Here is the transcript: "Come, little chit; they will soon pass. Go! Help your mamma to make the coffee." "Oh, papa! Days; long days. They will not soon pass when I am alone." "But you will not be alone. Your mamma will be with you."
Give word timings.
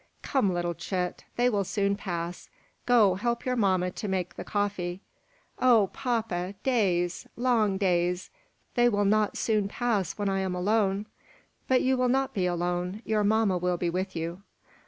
"Come, 0.23 0.51
little 0.51 0.73
chit; 0.73 1.25
they 1.35 1.47
will 1.47 1.63
soon 1.63 1.95
pass. 1.95 2.49
Go! 2.87 3.13
Help 3.13 3.45
your 3.45 3.55
mamma 3.55 3.91
to 3.91 4.07
make 4.07 4.33
the 4.33 4.43
coffee." 4.43 4.99
"Oh, 5.59 5.91
papa! 5.93 6.55
Days; 6.63 7.27
long 7.35 7.77
days. 7.77 8.31
They 8.73 8.89
will 8.89 9.05
not 9.05 9.37
soon 9.37 9.67
pass 9.67 10.17
when 10.17 10.27
I 10.27 10.39
am 10.39 10.55
alone." 10.55 11.05
"But 11.67 11.83
you 11.83 11.97
will 11.97 12.09
not 12.09 12.33
be 12.33 12.47
alone. 12.47 13.03
Your 13.05 13.23
mamma 13.23 13.59
will 13.59 13.77
be 13.77 13.91
with 13.91 14.15
you." 14.15 14.41